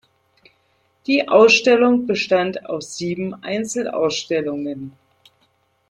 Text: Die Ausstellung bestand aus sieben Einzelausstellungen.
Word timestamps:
Die 1.05 1.27
Ausstellung 1.27 2.07
bestand 2.07 2.65
aus 2.65 2.97
sieben 2.97 3.35
Einzelausstellungen. 3.43 4.93